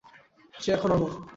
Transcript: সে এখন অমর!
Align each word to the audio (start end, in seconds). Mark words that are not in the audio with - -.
সে 0.53 0.69
এখন 0.73 0.89
অমর! 0.95 1.11